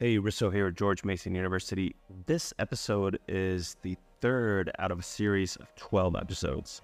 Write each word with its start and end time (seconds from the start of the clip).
Hey, 0.00 0.18
Risso 0.18 0.52
here 0.52 0.66
at 0.66 0.74
George 0.74 1.04
Mason 1.04 1.36
University. 1.36 1.94
This 2.26 2.52
episode 2.58 3.20
is 3.28 3.76
the 3.82 3.96
third 4.20 4.72
out 4.80 4.90
of 4.90 4.98
a 4.98 5.02
series 5.04 5.54
of 5.54 5.72
12 5.76 6.16
episodes. 6.16 6.82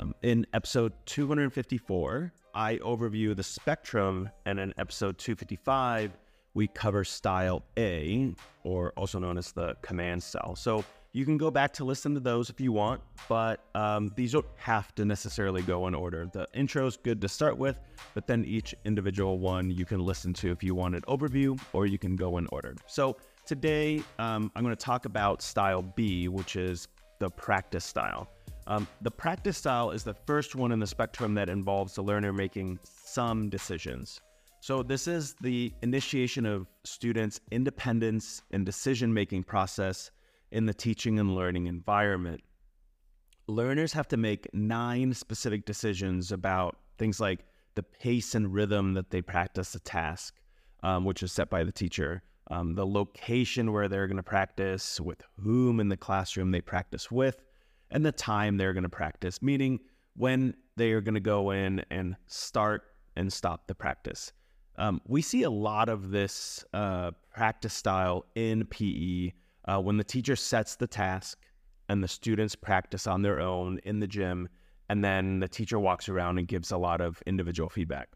Um, 0.00 0.14
in 0.22 0.46
episode 0.54 0.94
254, 1.04 2.32
I 2.54 2.76
overview 2.76 3.36
the 3.36 3.42
spectrum, 3.42 4.30
and 4.46 4.58
in 4.58 4.72
episode 4.78 5.18
255, 5.18 6.16
we 6.54 6.68
cover 6.68 7.04
style 7.04 7.62
A, 7.78 8.34
or 8.64 8.94
also 8.96 9.18
known 9.18 9.36
as 9.36 9.52
the 9.52 9.76
command 9.82 10.22
style. 10.22 10.56
So 10.56 10.82
you 11.16 11.24
can 11.24 11.38
go 11.38 11.50
back 11.50 11.72
to 11.72 11.82
listen 11.82 12.12
to 12.12 12.20
those 12.20 12.50
if 12.50 12.60
you 12.60 12.72
want, 12.72 13.00
but 13.26 13.64
um, 13.74 14.12
these 14.16 14.32
don't 14.32 14.44
have 14.56 14.94
to 14.96 15.02
necessarily 15.06 15.62
go 15.62 15.86
in 15.86 15.94
order. 15.94 16.28
The 16.30 16.46
intro 16.52 16.86
is 16.86 16.98
good 16.98 17.22
to 17.22 17.28
start 17.28 17.56
with, 17.56 17.78
but 18.12 18.26
then 18.26 18.44
each 18.44 18.74
individual 18.84 19.38
one 19.38 19.70
you 19.70 19.86
can 19.86 19.98
listen 19.98 20.34
to 20.34 20.50
if 20.50 20.62
you 20.62 20.74
want 20.74 20.94
an 20.94 21.00
overview, 21.08 21.58
or 21.72 21.86
you 21.86 21.96
can 21.96 22.16
go 22.16 22.36
in 22.36 22.46
order. 22.52 22.74
So 22.86 23.16
today 23.46 24.02
um, 24.18 24.52
I'm 24.54 24.62
going 24.62 24.76
to 24.76 24.84
talk 24.84 25.06
about 25.06 25.40
style 25.40 25.80
B, 25.80 26.28
which 26.28 26.54
is 26.54 26.86
the 27.18 27.30
practice 27.30 27.86
style. 27.86 28.28
Um, 28.66 28.86
the 29.00 29.10
practice 29.10 29.56
style 29.56 29.92
is 29.92 30.04
the 30.04 30.12
first 30.26 30.54
one 30.54 30.70
in 30.70 30.80
the 30.80 30.86
spectrum 30.86 31.32
that 31.36 31.48
involves 31.48 31.94
the 31.94 32.02
learner 32.02 32.34
making 32.34 32.78
some 32.84 33.48
decisions. 33.48 34.20
So, 34.60 34.82
this 34.82 35.06
is 35.06 35.34
the 35.40 35.72
initiation 35.82 36.44
of 36.44 36.66
students' 36.84 37.40
independence 37.52 38.42
and 38.50 38.66
decision 38.66 39.14
making 39.14 39.44
process 39.44 40.10
in 40.50 40.66
the 40.66 40.74
teaching 40.74 41.18
and 41.18 41.34
learning 41.34 41.66
environment. 41.66 42.42
Learners 43.48 43.92
have 43.92 44.08
to 44.08 44.16
make 44.16 44.52
nine 44.52 45.14
specific 45.14 45.64
decisions 45.64 46.32
about 46.32 46.76
things 46.98 47.20
like 47.20 47.44
the 47.74 47.82
pace 47.82 48.34
and 48.34 48.52
rhythm 48.52 48.94
that 48.94 49.10
they 49.10 49.22
practice 49.22 49.74
a 49.74 49.80
task, 49.80 50.34
um, 50.82 51.04
which 51.04 51.22
is 51.22 51.32
set 51.32 51.50
by 51.50 51.62
the 51.62 51.72
teacher, 51.72 52.22
um, 52.50 52.74
the 52.74 52.86
location 52.86 53.72
where 53.72 53.88
they're 53.88 54.06
going 54.06 54.16
to 54.16 54.22
practice, 54.22 55.00
with 55.00 55.22
whom 55.40 55.78
in 55.78 55.88
the 55.88 55.96
classroom 55.96 56.50
they 56.50 56.60
practice 56.60 57.10
with, 57.10 57.44
and 57.90 58.04
the 58.04 58.12
time 58.12 58.56
they're 58.56 58.72
going 58.72 58.82
to 58.82 58.88
practice, 58.88 59.42
meaning 59.42 59.78
when 60.16 60.54
they 60.76 60.92
are 60.92 61.00
going 61.00 61.14
to 61.14 61.20
go 61.20 61.50
in 61.50 61.82
and 61.90 62.16
start 62.26 62.82
and 63.16 63.32
stop 63.32 63.66
the 63.66 63.74
practice. 63.74 64.32
Um, 64.78 65.00
we 65.06 65.22
see 65.22 65.42
a 65.42 65.50
lot 65.50 65.88
of 65.88 66.10
this 66.10 66.64
uh, 66.72 67.12
practice 67.32 67.74
style 67.74 68.26
in 68.34 68.66
PE 68.66 69.32
uh, 69.66 69.80
when 69.80 69.96
the 69.96 70.04
teacher 70.04 70.36
sets 70.36 70.76
the 70.76 70.86
task 70.86 71.38
and 71.88 72.02
the 72.02 72.08
students 72.08 72.54
practice 72.54 73.06
on 73.06 73.22
their 73.22 73.40
own 73.40 73.78
in 73.84 74.00
the 74.00 74.06
gym, 74.06 74.48
and 74.88 75.04
then 75.04 75.40
the 75.40 75.48
teacher 75.48 75.78
walks 75.78 76.08
around 76.08 76.38
and 76.38 76.48
gives 76.48 76.70
a 76.70 76.76
lot 76.76 77.00
of 77.00 77.22
individual 77.26 77.68
feedback. 77.68 78.08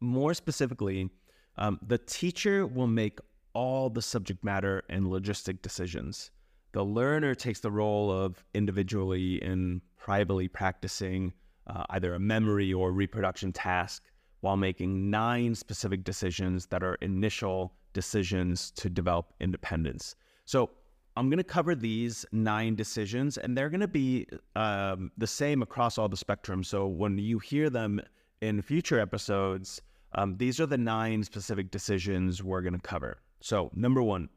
More 0.00 0.34
specifically, 0.34 1.10
um, 1.56 1.78
the 1.86 1.98
teacher 1.98 2.66
will 2.66 2.86
make 2.86 3.18
all 3.54 3.88
the 3.88 4.02
subject 4.02 4.44
matter 4.44 4.82
and 4.88 5.06
logistic 5.06 5.62
decisions. 5.62 6.30
The 6.72 6.84
learner 6.84 7.34
takes 7.34 7.60
the 7.60 7.70
role 7.70 8.10
of 8.10 8.44
individually 8.54 9.40
and 9.42 9.80
privately 9.96 10.48
practicing 10.48 11.32
uh, 11.68 11.84
either 11.90 12.14
a 12.14 12.18
memory 12.18 12.72
or 12.72 12.92
reproduction 12.92 13.52
task 13.52 14.02
while 14.40 14.56
making 14.56 15.08
nine 15.08 15.54
specific 15.54 16.04
decisions 16.04 16.66
that 16.66 16.82
are 16.82 16.96
initial 16.96 17.72
decisions 17.92 18.70
to 18.72 18.90
develop 18.90 19.32
independence. 19.40 20.16
So 20.44 20.70
I'm 21.16 21.28
going 21.30 21.38
to 21.38 21.44
cover 21.44 21.74
these 21.74 22.26
nine 22.32 22.74
decisions, 22.74 23.38
and 23.38 23.56
they're 23.56 23.70
going 23.70 23.80
to 23.80 23.88
be 23.88 24.26
um, 24.56 25.12
the 25.16 25.26
same 25.26 25.62
across 25.62 25.96
all 25.96 26.08
the 26.08 26.16
spectrum. 26.16 26.64
So 26.64 26.86
when 26.86 27.16
you 27.18 27.38
hear 27.38 27.70
them 27.70 28.00
in 28.40 28.60
future 28.62 28.98
episodes, 28.98 29.80
um, 30.16 30.36
these 30.36 30.60
are 30.60 30.66
the 30.66 30.78
nine 30.78 31.22
specific 31.22 31.70
decisions 31.70 32.42
we're 32.42 32.62
going 32.62 32.74
to 32.74 32.78
cover. 32.78 33.18
So, 33.40 33.70
number 33.74 34.02
one, 34.02 34.28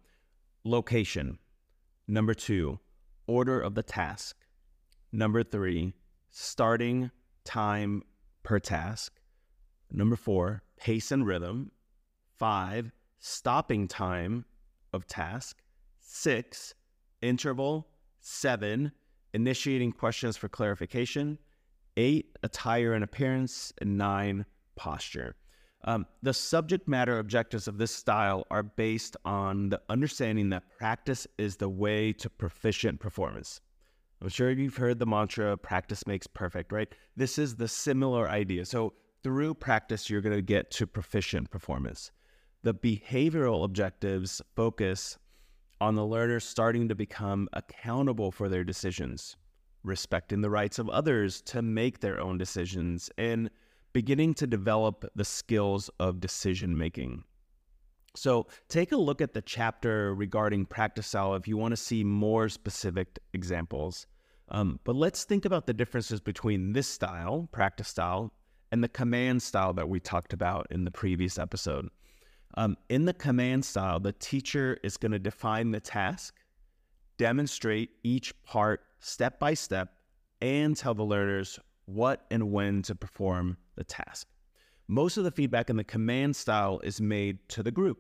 location. 0.64 1.38
Number 2.08 2.33
two, 2.33 2.80
order 3.27 3.59
of 3.59 3.75
the 3.75 3.83
task. 3.83 4.38
Number 5.11 5.43
three, 5.43 5.93
starting 6.30 7.11
time 7.43 8.02
per 8.43 8.60
task. 8.60 9.20
Number 9.92 10.15
four, 10.15 10.64
pace 10.77 11.11
and 11.11 11.26
rhythm. 11.26 11.71
Five, 12.37 12.92
stopping 13.20 13.87
time 13.87 14.45
of 14.93 15.08
task. 15.08 15.61
Six, 16.09 16.73
interval. 17.21 17.89
Seven, 18.21 18.93
initiating 19.33 19.91
questions 19.91 20.37
for 20.37 20.47
clarification. 20.47 21.37
Eight, 21.97 22.37
attire 22.43 22.93
and 22.93 23.03
appearance. 23.03 23.73
And 23.81 23.97
nine, 23.97 24.45
posture. 24.77 25.35
Um, 25.83 26.05
the 26.23 26.33
subject 26.33 26.87
matter 26.87 27.19
objectives 27.19 27.67
of 27.67 27.77
this 27.77 27.93
style 27.93 28.47
are 28.49 28.63
based 28.63 29.17
on 29.25 29.67
the 29.67 29.81
understanding 29.89 30.49
that 30.49 30.63
practice 30.77 31.27
is 31.37 31.57
the 31.57 31.67
way 31.67 32.13
to 32.13 32.29
proficient 32.29 33.01
performance. 33.01 33.59
I'm 34.21 34.29
sure 34.29 34.49
you've 34.49 34.77
heard 34.77 34.99
the 34.99 35.05
mantra 35.05 35.57
practice 35.57 36.07
makes 36.07 36.25
perfect, 36.25 36.71
right? 36.71 36.91
This 37.17 37.37
is 37.37 37.57
the 37.57 37.67
similar 37.67 38.29
idea. 38.29 38.65
So, 38.65 38.93
through 39.23 39.55
practice, 39.55 40.09
you're 40.09 40.21
going 40.21 40.37
to 40.37 40.41
get 40.41 40.71
to 40.71 40.87
proficient 40.87 41.51
performance. 41.51 42.11
The 42.63 42.73
behavioral 42.73 43.65
objectives 43.65 44.41
focus 44.55 45.17
on 45.80 45.95
the 45.95 46.05
learner 46.05 46.39
starting 46.39 46.88
to 46.88 46.95
become 46.95 47.48
accountable 47.54 48.32
for 48.32 48.49
their 48.49 48.64
decisions, 48.64 49.36
respecting 49.83 50.42
the 50.42 50.49
rights 50.49 50.80
of 50.80 50.89
others 50.89 51.42
to 51.42 51.61
make 51.61 51.99
their 51.99 52.20
own 52.20 52.38
decisions, 52.38 53.10
and 53.17 53.49
beginning 53.93 54.33
to 54.36 54.48
develop 54.48 55.05
the 55.16 55.26
skills 55.26 55.89
of 55.99 56.20
decision 56.20 56.77
making. 56.77 57.23
So, 58.16 58.48
take 58.67 58.92
a 58.92 58.98
look 58.98 59.21
at 59.21 59.33
the 59.33 59.43
chapter 59.43 60.16
regarding 60.16 60.66
practice 60.66 61.08
style 61.08 61.36
if 61.36 61.48
you 61.48 61.55
want 61.55 61.73
to 61.73 61.77
see 61.77 62.04
more 62.04 62.49
specific 62.49 63.20
examples. 63.33 64.08
Um, 64.49 64.80
but 64.83 64.95
let's 64.95 65.23
think 65.23 65.45
about 65.45 65.67
the 65.67 65.73
differences 65.73 66.20
between 66.20 66.73
this 66.73 66.87
style, 66.87 67.48
practice 67.52 67.89
style, 67.89 68.33
and 68.71 68.83
the 68.83 68.89
command 68.89 69.43
style 69.43 69.73
that 69.73 69.89
we 69.89 69.99
talked 69.99 70.33
about 70.33 70.67
in 70.71 70.83
the 70.83 70.92
previous 70.92 71.37
episode. 71.37 71.89
Um, 72.57 72.75
in 72.89 73.05
the 73.05 73.13
command 73.13 73.63
style, 73.63 73.99
the 73.99 74.13
teacher 74.13 74.79
is 74.83 74.97
going 74.97 75.11
to 75.11 75.19
define 75.19 75.69
the 75.69 75.79
task, 75.79 76.33
demonstrate 77.19 77.91
each 78.03 78.33
part 78.43 78.81
step 78.99 79.39
by 79.39 79.53
step, 79.53 79.93
and 80.41 80.75
tell 80.75 80.95
the 80.95 81.03
learners 81.03 81.59
what 81.85 82.25
and 82.31 82.51
when 82.51 82.81
to 82.81 82.95
perform 82.95 83.57
the 83.75 83.83
task. 83.83 84.27
Most 84.87 85.17
of 85.17 85.23
the 85.23 85.31
feedback 85.31 85.69
in 85.69 85.75
the 85.77 85.83
command 85.83 86.35
style 86.35 86.79
is 86.83 86.99
made 86.99 87.37
to 87.49 87.61
the 87.61 87.71
group. 87.71 87.99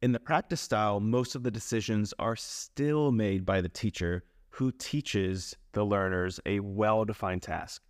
In 0.00 0.12
the 0.12 0.20
practice 0.20 0.62
style, 0.62 1.00
most 1.00 1.34
of 1.34 1.42
the 1.42 1.50
decisions 1.50 2.14
are 2.18 2.36
still 2.36 3.12
made 3.12 3.44
by 3.44 3.60
the 3.60 3.68
teacher 3.68 4.24
who 4.48 4.72
teaches 4.72 5.54
the 5.72 5.84
learners 5.84 6.40
a 6.46 6.60
well 6.60 7.04
defined 7.04 7.42
task. 7.42 7.82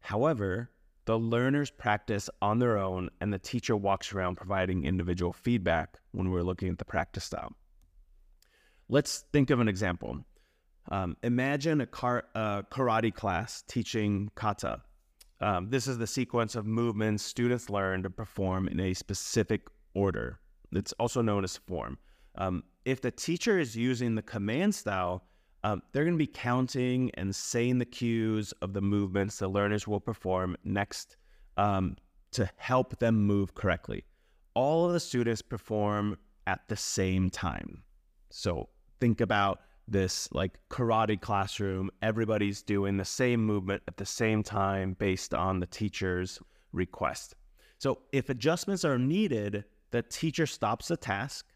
However, 0.00 0.70
the 1.08 1.18
learners 1.18 1.70
practice 1.70 2.28
on 2.42 2.58
their 2.58 2.76
own, 2.76 3.08
and 3.22 3.32
the 3.32 3.38
teacher 3.38 3.74
walks 3.74 4.12
around 4.12 4.36
providing 4.36 4.84
individual 4.84 5.32
feedback 5.32 5.96
when 6.10 6.30
we're 6.30 6.42
looking 6.42 6.68
at 6.68 6.76
the 6.76 6.84
practice 6.84 7.24
style. 7.24 7.56
Let's 8.90 9.24
think 9.32 9.48
of 9.48 9.58
an 9.58 9.68
example. 9.68 10.18
Um, 10.90 11.16
imagine 11.22 11.80
a 11.80 11.86
car, 11.86 12.24
uh, 12.34 12.60
karate 12.70 13.14
class 13.14 13.64
teaching 13.66 14.30
kata. 14.34 14.82
Um, 15.40 15.70
this 15.70 15.88
is 15.88 15.96
the 15.96 16.06
sequence 16.06 16.54
of 16.54 16.66
movements 16.66 17.22
students 17.24 17.70
learn 17.70 18.02
to 18.02 18.10
perform 18.10 18.68
in 18.68 18.78
a 18.78 18.92
specific 18.92 19.62
order. 19.94 20.40
It's 20.72 20.92
also 21.00 21.22
known 21.22 21.42
as 21.42 21.56
form. 21.56 21.96
Um, 22.34 22.64
if 22.84 23.00
the 23.00 23.10
teacher 23.10 23.58
is 23.58 23.74
using 23.74 24.14
the 24.14 24.20
command 24.20 24.74
style, 24.74 25.24
um, 25.68 25.82
they're 25.92 26.04
going 26.04 26.14
to 26.14 26.18
be 26.18 26.26
counting 26.26 27.10
and 27.14 27.34
saying 27.34 27.78
the 27.78 27.84
cues 27.84 28.52
of 28.62 28.72
the 28.72 28.80
movements 28.80 29.38
the 29.38 29.48
learners 29.48 29.86
will 29.86 30.00
perform 30.00 30.56
next 30.64 31.16
um, 31.56 31.96
to 32.32 32.48
help 32.56 32.98
them 32.98 33.26
move 33.26 33.54
correctly. 33.54 34.04
All 34.54 34.86
of 34.86 34.92
the 34.92 35.00
students 35.00 35.42
perform 35.42 36.16
at 36.46 36.60
the 36.68 36.76
same 36.76 37.28
time. 37.28 37.82
So 38.30 38.68
think 39.00 39.20
about 39.20 39.60
this 39.86 40.30
like 40.32 40.58
karate 40.70 41.20
classroom. 41.20 41.90
Everybody's 42.00 42.62
doing 42.62 42.96
the 42.96 43.04
same 43.04 43.44
movement 43.44 43.82
at 43.88 43.98
the 43.98 44.06
same 44.06 44.42
time 44.42 44.96
based 44.98 45.34
on 45.34 45.60
the 45.60 45.66
teacher's 45.66 46.38
request. 46.72 47.34
So 47.78 47.98
if 48.12 48.30
adjustments 48.30 48.84
are 48.84 48.98
needed, 48.98 49.64
the 49.90 50.02
teacher 50.02 50.46
stops 50.46 50.88
the 50.88 50.96
task, 50.96 51.46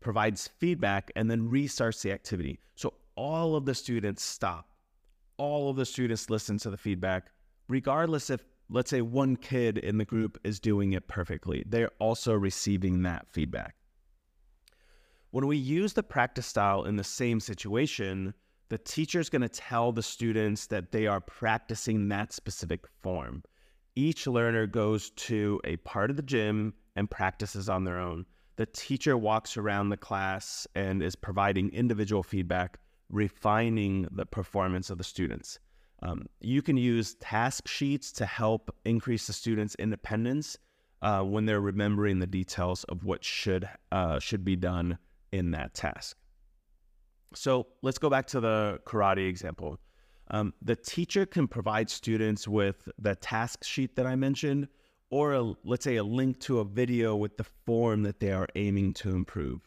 provides 0.00 0.50
feedback, 0.58 1.12
and 1.14 1.30
then 1.30 1.48
restarts 1.48 2.02
the 2.02 2.12
activity. 2.12 2.58
So 2.74 2.94
all 3.16 3.56
of 3.56 3.64
the 3.64 3.74
students 3.74 4.22
stop. 4.22 4.68
All 5.36 5.70
of 5.70 5.76
the 5.76 5.86
students 5.86 6.30
listen 6.30 6.58
to 6.58 6.70
the 6.70 6.76
feedback, 6.76 7.30
regardless 7.68 8.30
if, 8.30 8.44
let's 8.68 8.90
say, 8.90 9.02
one 9.02 9.36
kid 9.36 9.78
in 9.78 9.98
the 9.98 10.04
group 10.04 10.38
is 10.44 10.60
doing 10.60 10.92
it 10.92 11.08
perfectly. 11.08 11.64
They're 11.66 11.90
also 11.98 12.34
receiving 12.34 13.02
that 13.02 13.26
feedback. 13.28 13.74
When 15.30 15.46
we 15.46 15.56
use 15.56 15.94
the 15.94 16.02
practice 16.02 16.46
style 16.46 16.84
in 16.84 16.96
the 16.96 17.04
same 17.04 17.40
situation, 17.40 18.34
the 18.68 18.78
teacher 18.78 19.20
is 19.20 19.30
going 19.30 19.42
to 19.42 19.48
tell 19.48 19.92
the 19.92 20.02
students 20.02 20.66
that 20.66 20.92
they 20.92 21.06
are 21.06 21.20
practicing 21.20 22.08
that 22.08 22.32
specific 22.32 22.86
form. 23.02 23.42
Each 23.94 24.26
learner 24.26 24.66
goes 24.66 25.10
to 25.10 25.60
a 25.64 25.76
part 25.78 26.10
of 26.10 26.16
the 26.16 26.22
gym 26.22 26.74
and 26.96 27.10
practices 27.10 27.68
on 27.68 27.84
their 27.84 27.98
own. 27.98 28.26
the 28.56 28.66
teacher 28.66 29.16
walks 29.16 29.56
around 29.56 29.88
the 29.88 29.96
class 29.96 30.66
and 30.74 31.02
is 31.02 31.16
providing 31.16 31.70
individual 31.70 32.22
feedback, 32.22 32.78
refining 33.12 34.08
the 34.10 34.26
performance 34.26 34.90
of 34.90 34.98
the 34.98 35.04
students. 35.04 35.60
Um, 36.02 36.26
you 36.40 36.62
can 36.62 36.76
use 36.76 37.14
task 37.14 37.68
sheets 37.68 38.10
to 38.12 38.26
help 38.26 38.74
increase 38.84 39.28
the 39.28 39.32
students' 39.32 39.76
independence 39.76 40.58
uh, 41.02 41.22
when 41.22 41.46
they're 41.46 41.60
remembering 41.60 42.18
the 42.18 42.26
details 42.26 42.82
of 42.84 43.04
what 43.04 43.22
should 43.22 43.68
uh, 43.92 44.18
should 44.18 44.44
be 44.44 44.56
done 44.56 44.98
in 45.30 45.52
that 45.52 45.74
task. 45.74 46.16
So 47.34 47.66
let's 47.82 47.98
go 47.98 48.10
back 48.10 48.26
to 48.28 48.40
the 48.40 48.80
karate 48.84 49.28
example. 49.28 49.78
Um, 50.30 50.54
the 50.62 50.76
teacher 50.76 51.26
can 51.26 51.46
provide 51.46 51.90
students 51.90 52.48
with 52.48 52.88
the 52.98 53.14
task 53.16 53.64
sheet 53.64 53.96
that 53.96 54.06
I 54.06 54.16
mentioned, 54.16 54.68
or 55.10 55.34
a, 55.34 55.54
let's 55.64 55.84
say 55.84 55.96
a 55.96 56.04
link 56.04 56.40
to 56.40 56.60
a 56.60 56.64
video 56.64 57.16
with 57.16 57.36
the 57.36 57.44
form 57.44 58.02
that 58.04 58.20
they 58.20 58.32
are 58.32 58.48
aiming 58.54 58.94
to 58.94 59.10
improve. 59.10 59.60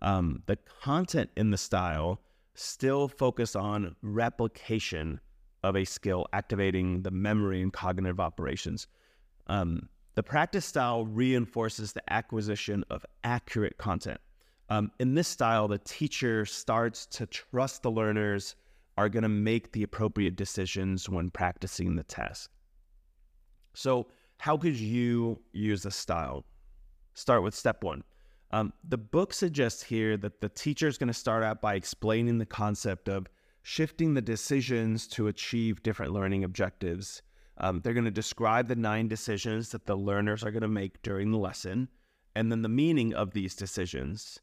Um, 0.00 0.42
the 0.46 0.56
content 0.82 1.30
in 1.36 1.50
the 1.50 1.58
style 1.58 2.20
still 2.58 3.08
focus 3.08 3.54
on 3.56 3.94
replication 4.02 5.20
of 5.62 5.76
a 5.76 5.84
skill, 5.84 6.26
activating 6.32 7.02
the 7.02 7.10
memory 7.10 7.62
and 7.62 7.72
cognitive 7.72 8.20
operations. 8.20 8.86
Um, 9.46 9.88
the 10.14 10.22
practice 10.22 10.66
style 10.66 11.06
reinforces 11.06 11.92
the 11.92 12.02
acquisition 12.12 12.84
of 12.90 13.04
accurate 13.24 13.78
content. 13.78 14.20
Um, 14.68 14.90
in 14.98 15.14
this 15.14 15.28
style, 15.28 15.68
the 15.68 15.78
teacher 15.78 16.44
starts 16.44 17.06
to 17.06 17.26
trust 17.26 17.82
the 17.82 17.90
learners 17.90 18.56
are 18.96 19.08
going 19.08 19.22
to 19.22 19.28
make 19.28 19.72
the 19.72 19.84
appropriate 19.84 20.36
decisions 20.36 21.08
when 21.08 21.30
practicing 21.30 21.94
the 21.94 22.02
task. 22.02 22.50
So, 23.74 24.08
how 24.38 24.56
could 24.56 24.76
you 24.76 25.40
use 25.52 25.84
this 25.84 25.96
style? 25.96 26.44
Start 27.14 27.42
with 27.42 27.54
step 27.54 27.82
one. 27.82 28.02
Um, 28.50 28.72
the 28.82 28.98
book 28.98 29.34
suggests 29.34 29.82
here 29.82 30.16
that 30.16 30.40
the 30.40 30.48
teacher 30.48 30.88
is 30.88 30.98
going 30.98 31.08
to 31.08 31.14
start 31.14 31.42
out 31.42 31.60
by 31.60 31.74
explaining 31.74 32.38
the 32.38 32.46
concept 32.46 33.08
of 33.08 33.26
shifting 33.62 34.14
the 34.14 34.22
decisions 34.22 35.06
to 35.08 35.26
achieve 35.26 35.82
different 35.82 36.12
learning 36.12 36.44
objectives. 36.44 37.22
Um, 37.58 37.80
they're 37.80 37.92
going 37.92 38.04
to 38.04 38.10
describe 38.10 38.68
the 38.68 38.76
nine 38.76 39.08
decisions 39.08 39.70
that 39.70 39.86
the 39.86 39.96
learners 39.96 40.44
are 40.44 40.50
going 40.50 40.62
to 40.62 40.68
make 40.68 41.02
during 41.02 41.30
the 41.30 41.38
lesson, 41.38 41.88
and 42.34 42.50
then 42.50 42.62
the 42.62 42.68
meaning 42.68 43.12
of 43.12 43.32
these 43.32 43.54
decisions. 43.54 44.40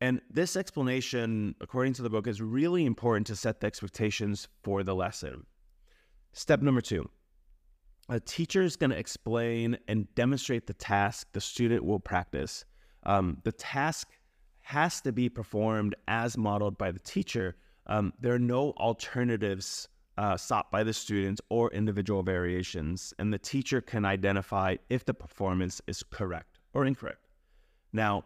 And 0.00 0.20
this 0.30 0.56
explanation, 0.56 1.54
according 1.60 1.92
to 1.94 2.02
the 2.02 2.10
book, 2.10 2.26
is 2.26 2.42
really 2.42 2.84
important 2.84 3.26
to 3.28 3.36
set 3.36 3.60
the 3.60 3.66
expectations 3.66 4.48
for 4.62 4.82
the 4.82 4.94
lesson. 4.94 5.46
Step 6.32 6.60
number 6.60 6.80
two 6.80 7.08
a 8.08 8.20
teacher 8.20 8.62
is 8.62 8.76
going 8.76 8.90
to 8.90 8.98
explain 8.98 9.78
and 9.88 10.12
demonstrate 10.14 10.66
the 10.66 10.74
task 10.74 11.28
the 11.32 11.40
student 11.40 11.84
will 11.84 11.98
practice. 11.98 12.64
Um, 13.06 13.38
the 13.44 13.52
task 13.52 14.08
has 14.60 15.00
to 15.00 15.12
be 15.12 15.28
performed 15.28 15.94
as 16.08 16.36
modeled 16.36 16.76
by 16.76 16.90
the 16.90 16.98
teacher. 16.98 17.56
Um, 17.86 18.12
there 18.20 18.34
are 18.34 18.38
no 18.38 18.72
alternatives 18.72 19.88
uh, 20.18 20.36
sought 20.36 20.70
by 20.70 20.82
the 20.82 20.92
students 20.92 21.40
or 21.48 21.72
individual 21.72 22.22
variations, 22.22 23.14
and 23.18 23.32
the 23.32 23.38
teacher 23.38 23.80
can 23.80 24.04
identify 24.04 24.76
if 24.90 25.04
the 25.04 25.14
performance 25.14 25.80
is 25.86 26.02
correct 26.10 26.58
or 26.74 26.84
incorrect. 26.84 27.28
Now, 27.92 28.24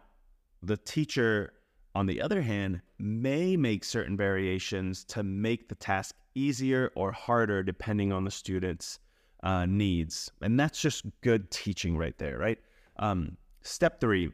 the 0.63 0.77
teacher 0.77 1.53
on 1.95 2.05
the 2.05 2.21
other 2.21 2.41
hand, 2.41 2.81
may 2.99 3.57
make 3.57 3.83
certain 3.83 4.15
variations 4.15 5.03
to 5.05 5.23
make 5.23 5.67
the 5.67 5.75
task 5.75 6.15
easier 6.35 6.91
or 6.95 7.11
harder 7.11 7.63
depending 7.63 8.11
on 8.11 8.23
the 8.23 8.31
student's 8.31 8.99
uh, 9.43 9.65
needs. 9.65 10.31
And 10.41 10.59
that's 10.59 10.81
just 10.81 11.05
good 11.21 11.51
teaching 11.51 11.97
right 11.97 12.17
there, 12.17 12.37
right? 12.37 12.59
Um, 12.99 13.37
step 13.61 13.99
three 13.99 14.31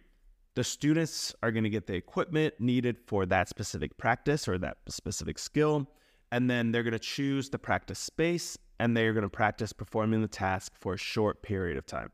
the 0.57 0.63
students 0.63 1.35
are 1.43 1.51
going 1.51 1.65
to 1.65 1.69
get 1.69 1.85
the 1.85 1.93
equipment 1.93 2.51
needed 2.57 2.97
for 3.05 3.27
that 3.27 3.47
specific 3.47 3.95
practice 3.95 4.47
or 4.47 4.57
that 4.57 4.77
specific 4.89 5.37
skill. 5.37 5.87
And 6.31 6.49
then 6.49 6.71
they're 6.71 6.81
going 6.81 6.93
to 6.93 6.99
choose 6.99 7.47
the 7.47 7.59
practice 7.59 7.99
space 7.99 8.57
and 8.79 8.97
they're 8.97 9.13
going 9.13 9.21
to 9.21 9.29
practice 9.29 9.71
performing 9.71 10.23
the 10.23 10.27
task 10.27 10.73
for 10.75 10.95
a 10.95 10.97
short 10.97 11.43
period 11.43 11.77
of 11.77 11.85
time. 11.85 12.11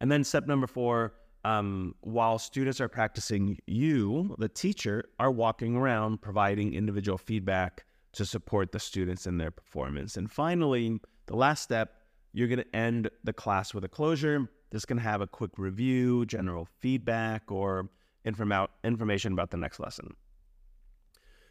And 0.00 0.12
then 0.12 0.22
step 0.22 0.46
number 0.46 0.66
four 0.66 1.14
um, 1.46 1.94
while 2.02 2.38
students 2.38 2.78
are 2.78 2.88
practicing, 2.88 3.56
you, 3.66 4.36
the 4.38 4.50
teacher, 4.50 5.04
are 5.18 5.30
walking 5.30 5.76
around 5.76 6.20
providing 6.20 6.74
individual 6.74 7.16
feedback 7.16 7.86
to 8.12 8.26
support 8.26 8.70
the 8.70 8.78
students 8.78 9.26
in 9.26 9.38
their 9.38 9.50
performance. 9.50 10.18
And 10.18 10.30
finally, 10.30 11.00
the 11.24 11.36
last 11.36 11.62
step, 11.62 12.02
you're 12.34 12.48
going 12.48 12.58
to 12.58 12.76
end 12.76 13.08
the 13.24 13.32
class 13.32 13.72
with 13.72 13.84
a 13.84 13.88
closure. 13.88 14.50
This 14.70 14.84
can 14.84 14.98
have 14.98 15.20
a 15.20 15.26
quick 15.26 15.52
review, 15.56 16.26
general 16.26 16.66
feedback, 16.78 17.50
or 17.50 17.88
inform- 18.24 18.68
information 18.84 19.32
about 19.32 19.50
the 19.50 19.56
next 19.56 19.80
lesson. 19.80 20.14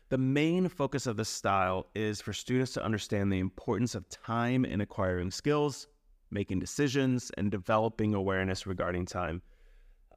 The 0.10 0.18
main 0.18 0.69
focus 0.69 1.06
of 1.06 1.18
this 1.18 1.30
style 1.30 1.88
is 1.94 2.22
for 2.22 2.31
students 2.31 2.74
to 2.74 2.84
understand 2.84 3.31
the 3.31 3.40
importance 3.40 3.94
of 3.94 4.08
time 4.08 4.64
in 4.64 4.80
acquiring 4.80 5.31
skills, 5.31 5.88
making 6.31 6.60
decisions, 6.60 7.31
and 7.38 7.52
developing 7.52 8.14
awareness 8.14 8.66
regarding 8.66 9.06
time. 9.06 9.42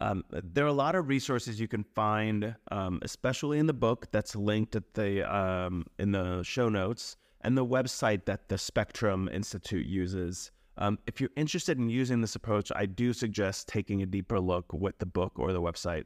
Um, 0.01 0.25
there 0.31 0.65
are 0.65 0.69
a 0.69 0.73
lot 0.73 0.95
of 0.95 1.09
resources 1.09 1.61
you 1.61 1.69
can 1.69 1.85
find, 1.85 2.55
um, 2.71 3.01
especially 3.03 3.59
in 3.59 3.67
the 3.67 3.75
book 3.75 4.07
that's 4.13 4.35
linked 4.37 4.77
at 4.77 4.95
the 4.95 5.31
um, 5.31 5.85
in 5.99 6.13
the 6.13 6.43
show 6.43 6.69
notes 6.69 7.17
and 7.43 7.57
the 7.57 7.67
website 7.67 8.25
that 8.27 8.49
the 8.49 8.59
Spectrum 8.59 9.29
Institute 9.33 9.87
uses. 9.87 10.53
Um, 10.81 10.99
if 11.07 11.21
you're 11.21 11.31
interested 11.37 11.79
in 11.79 11.89
using 11.89 12.21
this 12.21 12.35
approach, 12.35 12.73
I 12.75 12.87
do 12.87 13.13
suggest 13.13 13.69
taking 13.69 14.03
a 14.03 14.07
deeper 14.07 14.41
look 14.41 14.73
with 14.73 14.99
the 14.99 15.07
book 15.07 15.39
or 15.39 15.53
the 15.53 15.61
website. 15.61 16.05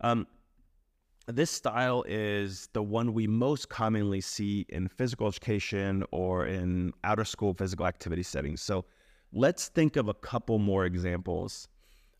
Um, 0.00 0.26
this 1.28 1.50
style 1.50 2.04
is 2.06 2.68
the 2.72 2.82
one 2.82 3.14
we 3.14 3.26
most 3.26 3.68
commonly 3.68 4.20
see 4.20 4.66
in 4.68 4.88
physical 4.88 5.26
education 5.28 6.04
or 6.10 6.46
in 6.46 6.92
outer 7.04 7.24
school 7.24 7.54
physical 7.54 7.86
activity 7.86 8.22
settings. 8.22 8.60
So 8.60 8.84
let's 9.32 9.68
think 9.68 9.96
of 9.96 10.08
a 10.08 10.14
couple 10.14 10.58
more 10.58 10.84
examples. 10.84 11.68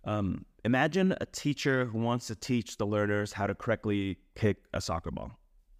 Um, 0.04 0.44
Imagine 0.66 1.14
a 1.20 1.26
teacher 1.26 1.84
who 1.84 2.00
wants 2.00 2.26
to 2.26 2.34
teach 2.34 2.76
the 2.76 2.86
learners 2.86 3.32
how 3.32 3.46
to 3.46 3.54
correctly 3.54 4.18
kick 4.34 4.56
a 4.74 4.80
soccer 4.80 5.12
ball. 5.12 5.30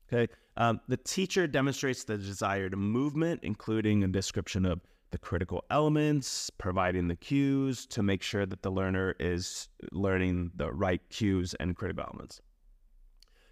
Okay. 0.06 0.32
Um, 0.56 0.80
the 0.86 0.96
teacher 0.96 1.48
demonstrates 1.48 2.04
the 2.04 2.16
desired 2.16 2.78
movement, 2.78 3.40
including 3.42 4.04
a 4.04 4.06
description 4.06 4.64
of 4.64 4.80
the 5.16 5.20
critical 5.20 5.64
elements, 5.70 6.50
providing 6.50 7.08
the 7.08 7.16
cues 7.16 7.86
to 7.86 8.02
make 8.02 8.22
sure 8.22 8.44
that 8.44 8.60
the 8.60 8.70
learner 8.70 9.14
is 9.18 9.66
learning 9.90 10.50
the 10.56 10.70
right 10.70 11.00
cues 11.08 11.54
and 11.54 11.74
critical 11.74 12.04
elements. 12.06 12.42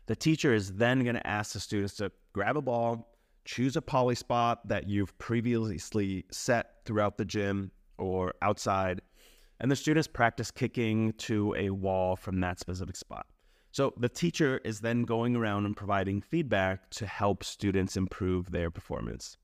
The 0.05 0.15
teacher 0.15 0.53
is 0.53 0.75
then 0.75 1.03
going 1.05 1.15
to 1.15 1.27
ask 1.27 1.55
the 1.55 1.61
students 1.61 1.95
to 1.95 2.13
grab 2.35 2.59
a 2.59 2.61
ball, 2.61 3.17
choose 3.47 3.77
a 3.77 3.81
poly 3.81 4.15
spot 4.15 4.69
that 4.69 4.91
you've 4.91 5.17
previously 5.17 6.27
set 6.31 6.85
throughout 6.85 7.17
the 7.17 7.25
gym 7.25 7.71
or 7.97 8.35
outside, 8.43 9.01
and 9.59 9.71
the 9.71 9.77
students 9.77 10.07
practice 10.07 10.51
kicking 10.51 11.15
to 11.15 11.55
a 11.57 11.71
wall 11.71 12.15
from 12.15 12.41
that 12.41 12.61
specific 12.61 12.97
spot. 12.97 13.25
So 13.73 13.95
the 13.97 14.11
teacher 14.11 14.61
is 14.67 14.81
then 14.81 15.05
going 15.05 15.35
around 15.35 15.65
and 15.65 15.75
providing 15.75 16.21
feedback 16.21 16.91
to 16.91 17.07
help 17.07 17.43
students 17.43 17.97
improve 17.97 18.51
their 18.51 18.71
performance. 18.71 19.39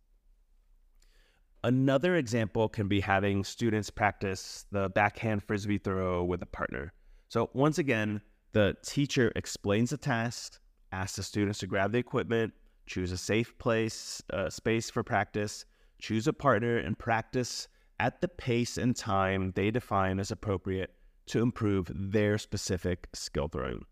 Another 1.63 2.17
example 2.17 2.69
can 2.69 2.89
be 2.89 3.01
having 3.01 3.45
students 3.45 3.91
practice 3.91 4.65
the 4.71 4.89
backhand 4.89 5.43
frisbee 5.45 5.79
throw 5.79 6.25
with 6.25 6.43
a 6.43 6.47
partner. 6.47 6.93
So 7.29 7.51
once 7.53 7.79
again, 7.79 8.23
the 8.53 8.77
teacher 8.83 9.31
explains 9.37 9.91
the 9.91 9.99
task, 9.99 10.59
asks 10.91 11.17
the 11.17 11.23
students 11.23 11.59
to 11.59 11.67
grab 11.67 11.93
the 11.93 11.99
equipment, 11.99 12.55
choose 12.87 13.13
a 13.13 13.19
safe 13.19 13.57
place, 13.59 14.23
uh, 14.33 14.49
space 14.49 14.91
for 14.91 15.03
practice, 15.03 15.67
choose 16.01 16.27
a 16.27 16.33
partner, 16.33 16.79
and 16.79 16.99
practice 16.99 17.69
at 18.01 18.23
the 18.23 18.29
pace 18.29 18.79
and 18.79 18.97
time 18.97 19.53
they 19.55 19.71
define 19.71 20.19
as 20.19 20.31
appropriate 20.31 20.95
to 21.27 21.43
improve 21.43 21.91
their 21.95 22.39
specific 22.39 23.07
skill 23.13 23.49
throwing. 23.49 23.85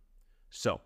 So, 0.50 0.80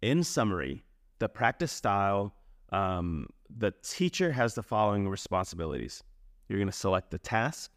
in 0.00 0.22
summary, 0.22 0.84
the 1.18 1.28
practice 1.28 1.72
style, 1.72 2.34
um, 2.70 3.28
the 3.56 3.72
teacher 3.82 4.32
has 4.32 4.54
the 4.54 4.62
following 4.62 5.08
responsibilities. 5.08 6.02
You're 6.48 6.58
going 6.58 6.70
to 6.70 6.76
select 6.76 7.10
the 7.10 7.18
task. 7.18 7.70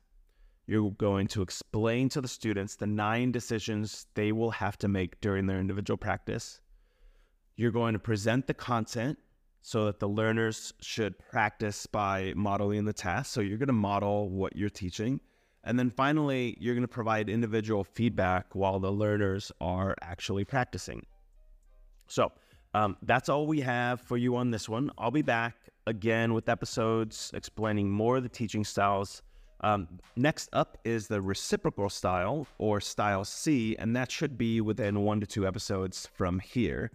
You're 0.67 0.91
going 0.91 1.27
to 1.29 1.41
explain 1.41 2.10
to 2.10 2.22
the 2.22 2.27
students 2.27 2.75
the 2.75 2.88
nine 2.88 3.31
decisions 3.31 4.08
they 4.13 4.31
will 4.31 4.51
have 4.51 4.77
to 4.79 4.88
make 4.88 5.19
during 5.22 5.48
their 5.48 5.60
individual 5.60 5.98
practice. 5.98 6.62
You're 7.55 7.72
going 7.72 7.93
to 7.93 8.00
present 8.00 8.48
the 8.48 8.53
content 8.53 9.17
so 9.62 9.86
that 9.86 10.00
the 10.00 10.08
learners 10.08 10.74
should 10.79 11.17
practice 11.17 11.86
by 11.86 12.34
modeling 12.36 12.86
the 12.86 12.93
task. 12.93 13.34
So 13.34 13.41
you're 13.41 13.58
going 13.58 13.67
to 13.67 13.74
model 13.74 14.29
what 14.29 14.55
you're 14.55 14.69
teaching. 14.69 15.19
And 15.63 15.77
then 15.77 15.89
finally, 15.89 16.55
you're 16.60 16.75
going 16.75 16.84
to 16.84 16.88
provide 16.88 17.29
individual 17.29 17.84
feedback 17.84 18.55
while 18.55 18.79
the 18.79 18.91
learners 18.91 19.51
are 19.60 19.96
actually 20.01 20.46
practicing. 20.46 21.05
So 22.08 22.31
um, 22.73 22.97
that's 23.03 23.29
all 23.29 23.47
we 23.47 23.61
have 23.61 24.01
for 24.01 24.17
you 24.17 24.35
on 24.35 24.51
this 24.51 24.69
one. 24.69 24.91
I'll 24.97 25.11
be 25.11 25.21
back 25.21 25.55
again 25.88 26.33
with 26.33 26.49
episodes 26.49 27.31
explaining 27.33 27.89
more 27.89 28.17
of 28.17 28.23
the 28.23 28.29
teaching 28.29 28.63
styles 28.63 29.21
Um, 29.61 29.99
next 30.15 30.49
up 30.53 30.77
is 30.85 31.07
the 31.07 31.21
reciprocal 31.21 31.89
style 31.89 32.47
or 32.57 32.79
style 32.79 33.25
C, 33.25 33.75
and 33.77 33.95
that 33.95 34.11
should 34.11 34.38
be 34.38 34.61
within 34.61 35.01
one 35.01 35.19
to 35.19 35.27
two 35.27 35.45
episodes 35.45 36.07
from 36.13 36.39
here. 36.39 36.91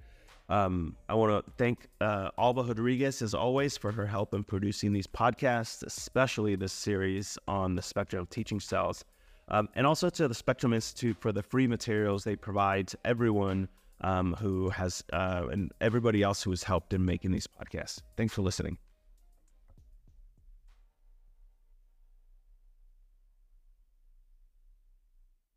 Um, 0.49 0.97
I 1.09 1.14
want 1.14 1.45
to 1.45 1.52
thank 1.57 1.88
uh, 2.00 2.31
Alba 2.38 2.62
Rodriguez, 2.62 3.23
as 3.23 3.35
always, 3.35 3.76
for 3.76 3.93
her 3.93 4.07
help 4.07 4.35
in 4.35 4.45
producing 4.45 4.93
these 4.93 5.07
podcasts, 5.07 5.83
especially 5.83 6.57
this 6.57 6.73
series 6.73 7.38
on 7.49 7.75
the 7.75 7.83
spectrum 7.83 8.23
of 8.23 8.31
teaching 8.31 8.61
styles. 8.61 9.04
Um, 9.49 9.69
and 9.75 9.87
also 9.87 10.09
to 10.09 10.26
the 10.26 10.35
Spectrum 10.35 10.73
Institute 10.73 11.19
for 11.19 11.33
the 11.33 11.43
free 11.43 11.66
materials 11.66 12.25
they 12.25 12.37
provide 12.37 12.88
to 12.88 12.99
everyone 13.04 13.69
um, 14.01 14.35
who 14.35 14.71
has, 14.71 15.05
uh, 15.13 15.47
and 15.51 15.73
everybody 15.81 16.23
else 16.23 16.43
who 16.43 16.51
has 16.51 16.63
helped 16.65 16.93
in 16.93 17.05
making 17.05 17.33
these 17.33 17.47
podcasts. 17.47 18.01
Thanks 18.17 18.35
for 18.35 18.43
listening. 18.43 18.79